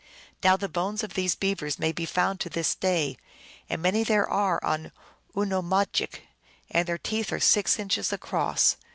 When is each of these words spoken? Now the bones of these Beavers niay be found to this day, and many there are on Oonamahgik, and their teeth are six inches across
Now 0.43 0.57
the 0.57 0.67
bones 0.67 1.03
of 1.03 1.13
these 1.13 1.35
Beavers 1.35 1.75
niay 1.75 1.93
be 1.93 2.05
found 2.07 2.39
to 2.39 2.49
this 2.49 2.73
day, 2.73 3.17
and 3.69 3.83
many 3.83 4.03
there 4.03 4.27
are 4.27 4.59
on 4.65 4.91
Oonamahgik, 5.35 6.21
and 6.71 6.87
their 6.87 6.97
teeth 6.97 7.31
are 7.31 7.39
six 7.39 7.77
inches 7.77 8.11
across 8.11 8.77